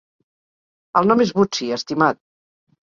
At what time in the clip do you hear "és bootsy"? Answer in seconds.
1.27-1.71